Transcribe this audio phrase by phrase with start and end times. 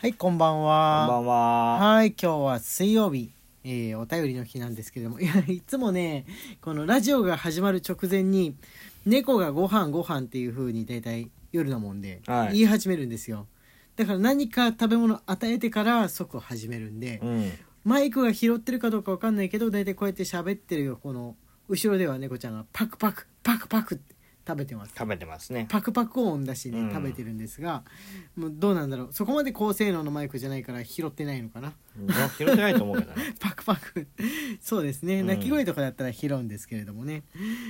[0.00, 1.16] はい、こんばんこんばは。
[1.18, 1.78] んは。
[1.78, 3.32] はい、今日は水曜日、
[3.64, 6.24] えーお便りの日なんですけれども、いや、いつもね、
[6.62, 8.56] このラジオが始まる直前に、
[9.04, 13.46] 猫がご飯ご飯っていう風に大体夜なもんで、はい言い始めるんですよ。
[13.96, 17.52] だから何か食べ物与えてから即始めるんで、うん。
[17.84, 21.36] マイクが拾ってるかどうかわかんないけど、大体こうやって喋ってるよ、この、
[21.68, 24.09] 後ろでは猫ちゃんがパクパク、パクパクって
[24.50, 24.92] 食べてます。
[24.96, 25.66] 食べてますね。
[25.68, 26.90] パクパク音だしね、うん。
[26.90, 27.84] 食べてるんですが
[28.36, 29.08] もうどうなんだろう。
[29.12, 31.72] そこまで高性能のマイクじゃないから拾ってないのかな。
[31.98, 33.34] うん拾ってないと思うけどね。
[33.38, 34.08] パクパク。
[34.60, 35.20] そうですね。
[35.20, 35.26] うん。
[35.26, 37.22] 鳴き声とかだったら拾うんですけれどもね、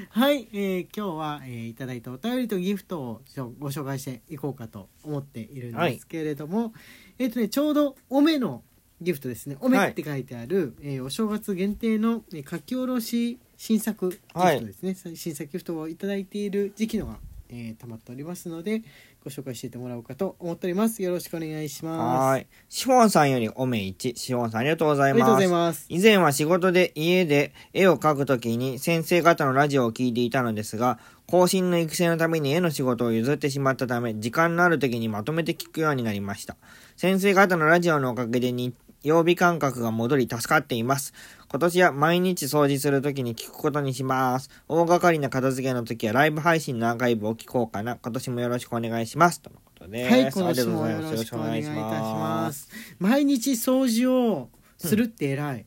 [0.08, 3.22] はい、えー今日は、えーいただいたお便りとギフトを
[3.58, 6.72] ご紹介していこうかと思っているんですけれども、
[7.18, 8.62] えっ、とねちょうどおめの
[9.00, 17.18] ギフトですね「おめ」って書いてある、えーお正月限定の、えー書き下ろし新作ギフトですね、新作ギフトをいただいている時期のが、
[17.50, 18.82] えー、溜まっておりますので
[19.22, 22.46] ご紹介しててもらおうかと思っておりますよろしくお願いしますはーい。
[22.70, 24.16] シフォンさんよりおめ1。
[24.16, 25.12] シフォンさんありがとうござい。
[25.12, 36.56] ます以前は仕事で家で絵を描くときに先生方のラジオを聞いていたのですが、更新の育成のために絵の仕事を譲ってしまったため、時間のある時にまとめて聞くようになりました。
[36.96, 41.12] 先生方のラジオのおかげで日曜日感覚が戻り助かっています。
[41.48, 44.50] 今年は毎日掃除するときに聞くことにします。
[44.68, 47.96] 大掛かりな片付けのときはライブ配信のアーカイブを聞こうかな。
[47.96, 49.40] 今年もよろしくお願いします。
[49.40, 50.12] とのことです。
[50.12, 52.68] はい、今年もよろしくお願いいたします。
[52.98, 55.66] 毎日掃除をするって偉い。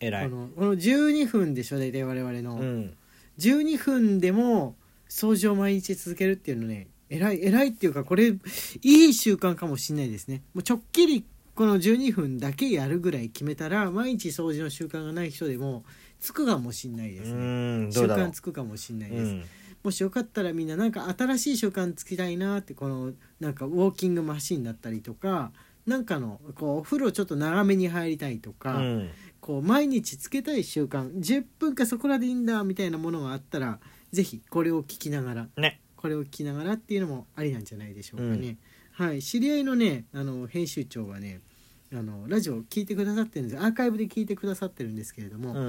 [0.00, 0.30] 偉い。
[0.30, 2.96] このこの12分でしょ大体我々の、うん。
[3.38, 4.76] 12分でも
[5.08, 8.38] 掃除を毎日続けるっていうのね偉い偉いっていうかこれい
[8.82, 15.84] い習慣かもしれないですねもうちょっきりこの12分だけやるぐらい決めたら毎日掃除の習慣がない人でも
[16.20, 18.30] つくかもしれないですね習慣。
[18.30, 19.44] つくかもしれないです、うん。
[19.84, 25.52] もしよかったらみんななんか新しい習慣つきたいなってこのなんかウォーキングマシンだったりとか
[25.86, 29.10] なんかのこうお風呂ちょっと長めに入りたいとか、うん。
[29.40, 33.78] こう毎日つけたい習慣10分かそこらでいいんだみたいなものがあったら
[34.10, 35.80] ぜひこれを聞きながらね。
[35.96, 38.58] これを聞きながらっていうのもありなんじゃないでしょうかね、
[38.92, 41.40] はい知り合いのねあの編集長がね
[41.94, 45.64] あのラジオ聞いてくださってるんですアーカイブで聞いてくださってるんですけれども、うんうん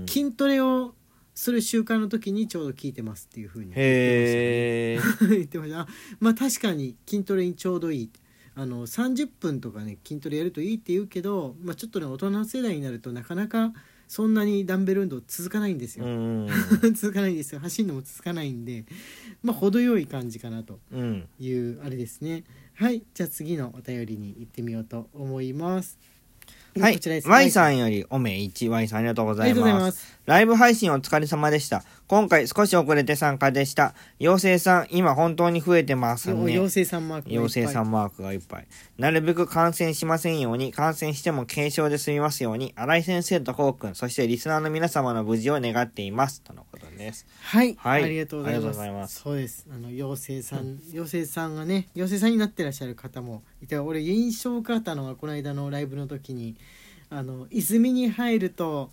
[0.00, 0.06] うん。
[0.06, 0.94] 筋トレを
[1.34, 3.74] する習慣の時にちょうど聞いてますっていうふうに。
[3.74, 5.88] 言ってました あ
[6.20, 8.10] まあ確かに筋トレにちょうどいい
[8.54, 13.74] あの30分とかね筋トレやるといいって言うけど、まあ、ちょっとね大人の世代になるとなかなか
[14.08, 16.46] そんなにダンベル運動続かないんですうよ、ん。
[16.94, 17.60] 続かないんですよ。
[17.60, 18.84] 走るのも続かないんで。
[19.42, 21.28] まあ程よい感じかなとうん。
[21.40, 22.44] いうあれですね。
[22.74, 23.02] はい。
[23.14, 25.98] じゃあ次のお便りに行ってみようと思います
[26.80, 27.28] はいこちらです。
[27.28, 28.68] Y さんんよりおめ1。
[28.68, 29.80] Y さんありがとうございざいま。
[29.80, 31.84] ますすライブ配信お疲れ様でした。
[32.08, 33.94] 今回少し遅れて参加でした。
[34.20, 36.42] 妖精さん、今本当に増えてますね。
[36.42, 38.66] 妖精さんマークがいっぱい妖精さんマークがいっぱい。
[38.98, 46.42] なるべく感染しませんように、感染しても軽症で済みますように、新井先生とこうくん、そしてリスナーの皆様の無事を願っています。
[46.42, 47.26] とのことです。
[47.40, 56.56] はい、はいありがとうございますますそうですあの妖精さん、妖精さんがね妖精さんになってらっしゃる方もいて俺印象があったのはこの間のライブの時に
[57.10, 58.90] あの泉に入ると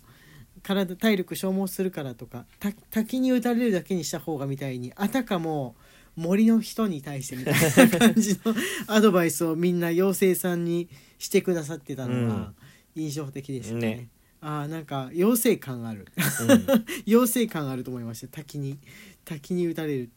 [0.62, 5.74] 体体力消耗するからとかた滝に打たれるだけにした方がみたいにあたかも
[6.16, 7.54] 森の人に対してみたい
[7.88, 8.54] な感じの
[8.86, 10.88] アドバイスをみんな妖精さんに
[11.18, 12.52] してくださってたのが
[12.94, 13.80] 印象的でしたね。
[13.80, 14.08] ね。
[14.40, 16.06] あーなんか妖精感ある。
[16.42, 16.66] うん。
[17.08, 18.78] 妖精感あると思いました滝に。
[19.24, 20.10] 滝に打たれる。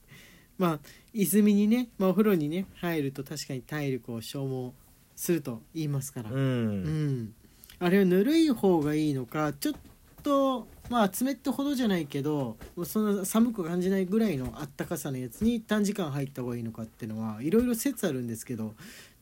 [0.58, 0.80] まあ
[1.14, 4.72] 泉にね、まあ、お風呂にね入ると確かに体力を消耗
[5.16, 6.32] すると言いますから。
[6.32, 6.84] ううん、
[7.24, 7.34] ん。
[7.80, 9.76] あれはぬるい方がいいのかちょっ
[10.24, 18.74] とまあ冷ってほどじゃないけどそんな寒く感じないぐらいのあったかさのやつに短時間入った方がいいのかっていうのはいろいろ説あるんですけど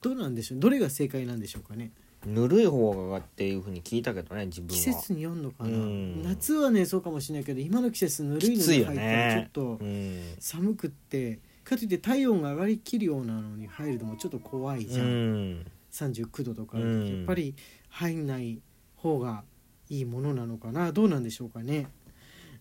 [0.01, 0.59] どうなんでしょう？
[0.59, 1.91] どれが正解なんでしょうかね？
[2.25, 4.73] ぬるい方がっていうふうに聞いたけどね、自分は。
[4.73, 5.69] 季節によんのかな？
[5.69, 9.49] うん夏はねそうかもしれないけど今の季節ぬるいのに入ったらちょっね。
[9.53, 10.21] とうん。
[10.39, 15.65] 寒くってかといって体温が上がりきるようなのに入るのもちょっと怖いじゃん、うん。
[15.91, 17.55] 39度とかある時、うんやっぱり
[17.95, 18.59] 入んない
[18.97, 19.45] 方が
[19.89, 20.91] いいものなのかな？
[20.91, 21.87] どうなんでしょうかね、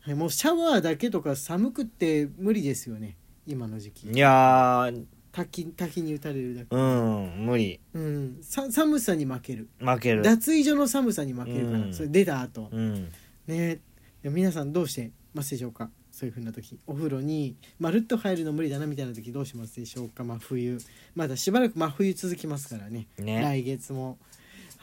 [0.02, 3.16] はい、もうシャワーだけとか寒くって無理ですよね。
[3.44, 4.08] 今の時期。
[4.10, 7.81] いやー、滝滝に打たれるだけ、うん、無理。
[7.94, 9.69] うん、さ寒さに負ける。
[9.81, 10.22] 負ける。
[10.22, 11.92] 脱衣所の寒さに負けるから、うん。
[11.92, 12.69] それ出た後。
[12.70, 13.08] うん。
[13.48, 13.80] ね。
[14.22, 15.90] 皆さんどうしてますでしょうか？
[16.12, 16.78] そういう風な時。
[16.87, 20.22] お風呂にまるっと入るの無理だなみたいな時どうしますでしょうか？
[20.22, 20.78] 真冬。
[21.16, 23.08] まだしばらく真冬続きますからね。
[23.19, 23.40] ね。
[23.42, 24.16] 来月も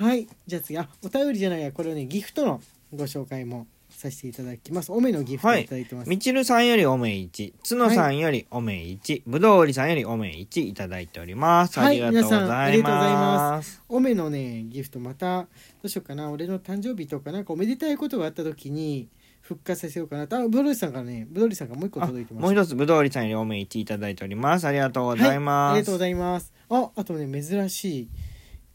[0.02, 0.28] はい。
[0.48, 0.78] じゃあ次。
[0.78, 1.72] あお便りじゃないや。
[1.72, 2.60] これをねギフトの
[2.94, 4.92] ご紹介もさせていただきます。
[4.92, 5.66] おめのギフトをい。
[5.66, 11.78] ただいてます、みちるさんよりおめ1、つのさんよりおめ1、ぶどうりさんよりおめ1いただいております。
[11.80, 11.98] あはい。
[11.98, 13.20] りがとうござい皆さんありがとうございま。
[13.52, 15.48] ますおめのねギフトまたど
[15.84, 16.32] うしようかな。
[16.32, 19.08] 俺の誕生日とかなんかおめでたいことがあった時に
[19.42, 20.38] 復活させようかなと。
[20.38, 22.44] あブドウリさんからねブドウリさんがもう一個あ届いてます。
[22.44, 24.66] もう一つぶどうりさんよりおめ1いただいております。
[24.66, 25.72] ありがとうございます。
[25.72, 26.54] はい、ありがとうございます。
[26.70, 28.08] ああとね珍しい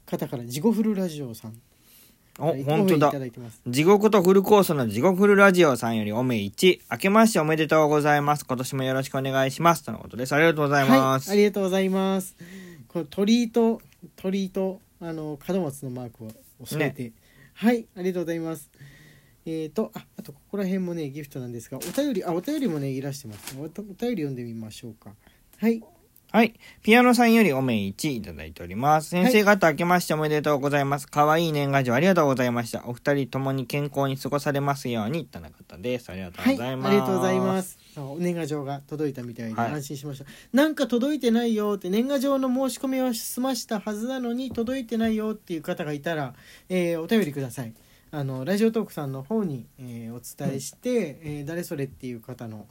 [0.06, 1.60] 方からジゴフルラジオさん
[2.38, 3.12] お、はい本当だ
[3.66, 8.44] 地獄とフルコースの地獄フルラジオさんよりおめ1、明けましておめでとうございます。
[8.44, 9.84] 今年もよろしくお願いします。
[9.84, 10.34] とのことです。
[10.34, 11.30] ありがとうございます。
[11.30, 12.36] はい、ありがとうございます。
[12.88, 13.80] この鳥居と
[14.16, 17.12] 鳥居とあの門松のマークを添えて、
[17.54, 18.70] はい、ありがとうございます。
[19.46, 25.10] えーとああとここら辺もねギフトなんですがお便りあお便りもねいらしてますおお便り読んでみましょうか
[25.58, 25.82] はい
[26.32, 26.54] はい。
[26.82, 29.10] ピアノさんよりおめ1いただいております。
[29.10, 31.08] 先生方、明けましておめでとうございます。
[31.08, 32.84] 可愛い年賀状ありがとうございました。
[32.86, 36.10] お二人ともに健康に過ごされますように、とのことです。
[36.10, 36.88] ありがとうはいございます。
[36.88, 37.78] ありがとうございます
[38.18, 46.34] 年賀状が届いたみたいではい安心しました、なんか届いてないよって年賀状の申し込みを済ましたはずなのに届いてないよっていう方がいたら、
[46.68, 47.72] えーお便りください
[48.10, 52.66] あのラジオトークさんの方に、えーお伝えして、えー誰それっていう方の、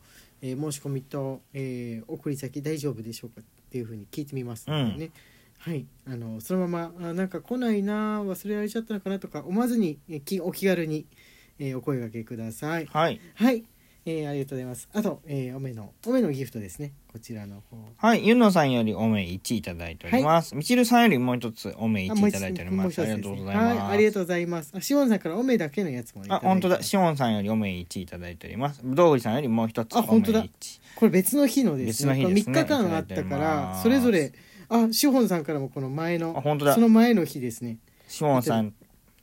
[0.48, 5.12] えー申し込みと、えー送り先大丈夫でしょうかっていうふうに聞いてみますのでね、
[5.58, 5.86] はい。
[6.08, 11.08] あのそのままあなんか来ないな忘れられちゃったのかなとか思わずに、えーきお気軽に、
[11.58, 12.86] えーお声掛けください。
[12.86, 13.20] はい。
[13.34, 13.64] はい、
[14.07, 14.88] えーありがとうございます。
[14.94, 16.94] あと、えーおめの、おめのギフトですね。
[17.12, 17.78] こちらの方。
[17.98, 18.28] はい。
[18.28, 20.56] ゆのさんよりおめ1いただいております。
[20.56, 23.02] みちるさんよりもう一つおめ1いただいております。
[23.02, 23.80] ありがとうございます。
[23.80, 24.72] はい、ありがとうございます。
[24.75, 26.84] あ、しおんさんからおめだけのやつもあ、本当だ。
[26.84, 28.81] しおんさんよりおめ1いただいております。
[28.84, 32.13] ぶどうりさんよりもう一つあ本当だおめ1これ別の日のですね。
[32.13, 34.31] 別の日ですねこれ3日間あったから、それぞれ、
[34.69, 36.80] あ、しおんさんからもこの前あ、の、本当だそ。
[36.81, 37.80] の前の日ですね。
[38.08, 38.74] しおんさん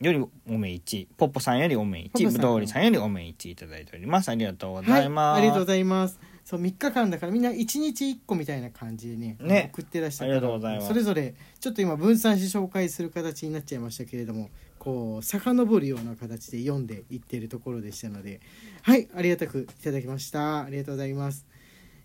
[0.02, 0.18] より
[0.48, 4.28] おめ1、ポッポさんよりおめ1、ポッポさんぶどうりさんよりおめ1いただいております。
[4.30, 5.38] ありがとうごはい、ざいます。
[5.38, 6.18] ありがとうございます。
[6.44, 9.70] そう3日間だからみんな1日1個みたいな感じでねね。
[9.72, 10.88] 送ってらっしゃありがとうございます。
[10.88, 14.50] それぞれちょっと今分散して紹介する形になっちゃいましたけれども
[14.80, 18.40] こう遡るような形で読んでいっているところでしたので
[18.82, 20.64] はいありがたくいただきました。
[20.64, 21.46] ありがとうございます。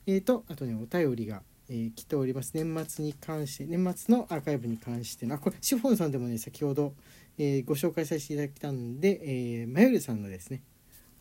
[0.06, 2.52] えーとあとねお便りが、えー来ております。
[2.54, 6.94] 年末に関して年末のアーカイブに関してのあこれシフォンさんでもね先ほど、
[7.38, 10.62] えーご紹介させていただいたんで、えー、マヨルさんのですね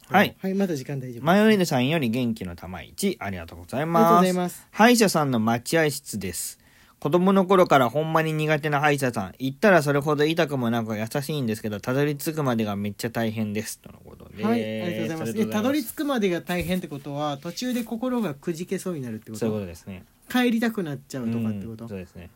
[0.08, 4.24] はい、はい、まだ時間大丈夫マヨネーズさんより元気の玉1、ありがとうございありがとうごます。
[4.24, 6.58] ざいます歯医者さんの待合室です。
[6.98, 9.34] 子供の頃からほんまに苦手な歯医者さん。
[9.38, 13.78] 行ったらそれほど痛くもなく優しいんですけど、たどり着くまでがめっちゃ大変です。
[13.80, 14.42] とのことで。
[14.42, 15.38] はい、ありがとうございます。
[15.42, 19.60] え、たどり着着くまでが大変ってことは、途中で心がくじけそうになるってこそういうと。
[19.60, 20.04] ことですね。
[20.28, 21.84] 帰りたくなっちゃうとかってこと？
[21.84, 22.30] うんそうですね。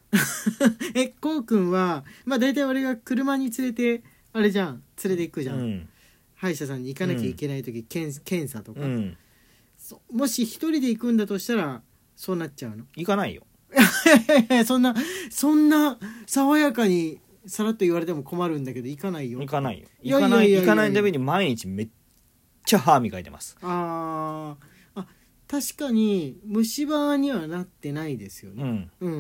[0.95, 4.03] え、こうくんは、まあ、大体俺が車に連れて、
[4.33, 5.55] あれじゃん、連れて行くじゃ。
[5.55, 5.89] うんん。
[6.35, 9.17] 歯医者さんに行かなきゃいけない時、検検査とか、うん。
[9.77, 11.83] そもし一人で行くんだとしたら、
[12.17, 12.85] そうなっちゃうの？
[12.97, 13.43] 行かないよ。
[14.67, 14.95] そんな、
[15.31, 19.47] そんな爽やかにさらっと言われても困るんだけど、行かないよ行。
[19.47, 19.87] かないよ。
[20.03, 21.89] 行かない行かないために毎日めっ
[22.67, 23.57] ちゃ歯磨いてます。
[23.63, 24.67] あーあ、
[25.51, 28.91] 確かに虫歯にはなってないですよね。
[29.01, 29.13] うん。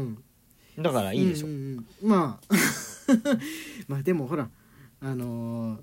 [0.76, 0.82] うん。
[0.82, 1.48] だからいいでしょ。
[1.48, 2.54] うんうんうんまあ
[3.88, 4.48] まあでもほら
[5.00, 5.82] あのー、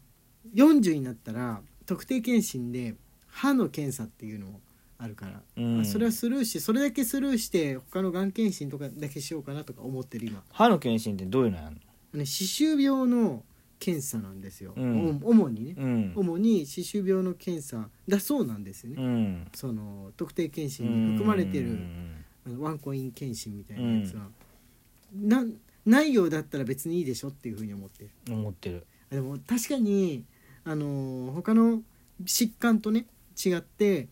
[0.53, 2.95] 40になったら特定健診で
[3.27, 4.61] 歯の検査っていうのも
[4.97, 11.80] あるから、うんそれはスルーしてそれだけスルーして他のがん検診とかだけしようかなとか思ってる今、歯の検診ってどういうのやんの？
[12.19, 13.44] ね、歯周病の
[13.79, 16.13] 検査なんですよ、うんお主にね、うん。
[16.15, 19.47] 主に歯周病の検査だそうなんですよね、うん。
[19.53, 21.77] その特定健診に含まれてる、
[22.45, 24.29] あのワンコイン検診みたいなやつは、
[25.15, 25.45] な
[25.85, 28.33] ないようだったら別にいいでしょっていうふうに思ってるうん。
[28.39, 28.85] 思ってる。
[29.09, 30.23] でも確かに
[30.65, 31.81] あのー他の
[32.25, 33.05] 疾患とね
[33.45, 34.07] 違って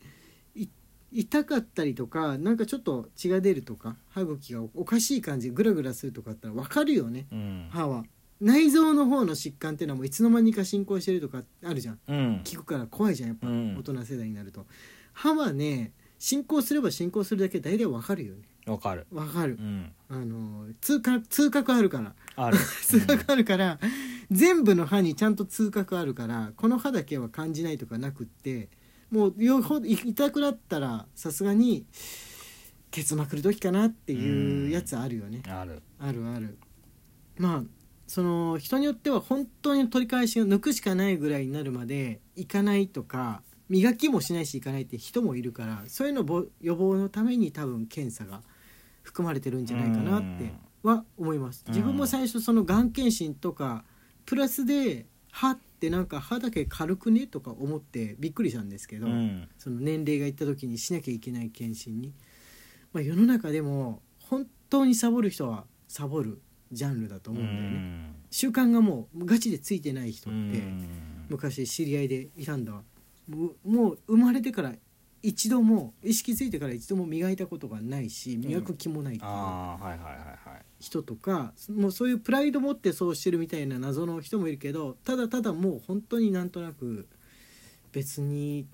[0.56, 0.68] い
[1.12, 7.68] 痛かったりとかなんかちょっと血が出るとか歯茎がおかしい感じグラグラするとかあったら分かるよねうん。
[7.72, 8.06] 歯は
[8.46, 12.42] 内臓の方の疾患っていうのはもういつの間にか進行してるとかあるじゃんうん。
[12.44, 14.68] 聞くから怖いじゃんやっぱうん大人世代になると、
[15.14, 19.08] 歯はね進行すれば進行するだけ大体分かるよねわかる。
[19.12, 19.92] 分かるう、ん。
[20.10, 22.58] あの通覚通覚あるからある。
[22.86, 23.80] 通覚あるから、
[24.30, 28.70] 全部の歯にちゃんと通覚あるからこの歯だけは感じないとかなくって
[29.10, 31.86] もうよほどい痛くなったらさすがに
[32.92, 35.82] ケツまくる時かなっていうやつあるよね、ある。
[36.00, 36.58] あるある
[37.38, 37.64] まあ
[38.08, 48.42] その人によっては本当に取り返しを抜くしかないぐらいになるまでいかないとか磨きもしないしいかないって人もいるからそういうのぼ予防のために多分検査が
[49.02, 51.64] 含まれてるんじゃないかなっては思います。
[51.68, 51.74] うん。
[51.74, 53.84] 自分も最初そのがん検診とか
[54.26, 59.50] プラスで歯ってなんか歯だけ軽くねとか思ってびっくりしたんですけど、うん。
[59.58, 62.14] その年齢がいった時にしなきゃいけない検診に、
[62.94, 66.42] まあ、世の中でも本当にサボる人はサボる
[66.76, 70.62] ジャンルだと思うんだよね、習慣がもうガチでついてない人って、
[71.30, 72.74] 昔知り合いでいたんだ。
[72.74, 72.84] わ
[73.64, 74.74] もう生まれてから
[75.24, 79.32] 一度も意識ついてから一度も磨いたことがないし磨く気もないっていう
[80.80, 87.08] 人とかもうそういうプライド持ってそうしてるみたいな謎の人もいるけどただただもう本当になんとなく
[87.92, 88.68] 別に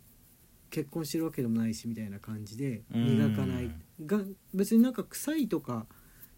[0.70, 3.72] 結婚してるわけでもないしみたいな感じで磨かない。
[4.06, 4.20] が
[4.54, 5.86] 別になんか臭いとか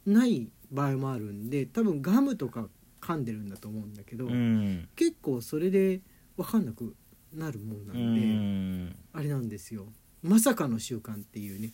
[0.05, 2.68] ない場合もあるんで多分ガムとか
[3.00, 4.89] 噛んでるんだと思うんだけど、うん。
[4.96, 6.01] 結構それで
[6.36, 6.96] 分かんなく
[7.34, 8.96] なるもんなうんで、ん。
[9.13, 9.88] あれなんですよ。
[10.22, 11.74] まさかの習慣っていうね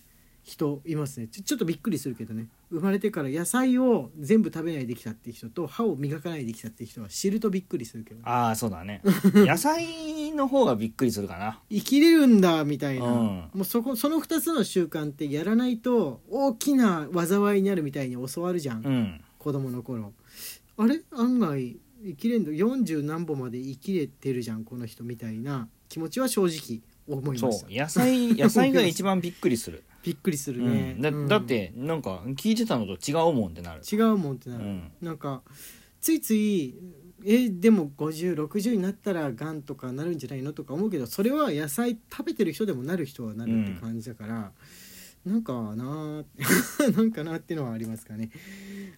[0.50, 1.27] 人いますね。
[1.27, 2.48] ちょちょっとびっくりするけどね。
[2.72, 9.01] 生まれてから野菜を全部食べないできたっていう人と歯を磨かないできたっていう人は知るとびっくりするけど、ああそうだね。
[9.34, 11.62] 野菜の方がびっくりするかな。
[11.70, 13.13] 生きれるんだみたいな、うん。
[13.53, 19.22] もうそこその2つの習慣ってやらないと大きな災いになるみたいに教わるじゃん、うん。
[19.38, 20.13] 子供の頃。
[20.77, 21.01] あれ？
[21.12, 27.84] 案外生きれんの？40何歩まで生きれてるじゃんこの人みたいな気持ちは正直思いそうました。
[27.84, 31.28] 野菜 野菜が一番びっくりする、びっくりするうね、ん、だうん。
[31.28, 33.82] だってなんか聞いてたのと違うもんってなる。
[33.89, 34.92] 違うもんってなる、うん。
[35.01, 35.44] なんか
[36.01, 36.75] ついつい
[37.25, 44.51] えでも5060になったらがんとかなるんじゃないのとか思うけどそれは野菜食べてる人でもなる人はなるって感じだから、
[45.25, 46.25] なんかなー
[46.96, 48.30] なんかなっていうのはありますかね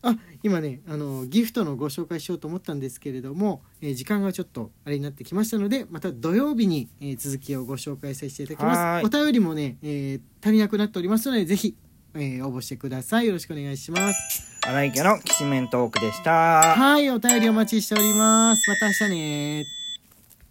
[0.03, 9.05] あ今ねあのギフトのご紹介しようと思ったんですけれども、えー時間がちょっとあれになってきましたのでまた土曜日に、えー続きをご紹介させていただきます。
[9.05, 11.75] お便りもね、えー足りなくなっておりますのでぜひ、
[12.15, 13.27] えー応募してください。
[13.27, 14.60] よろしくお願いします。
[14.67, 16.31] 荒井家のきしめんトークでした。
[16.75, 18.70] はい、お便りお待ちしております。
[18.70, 19.80] また明日ね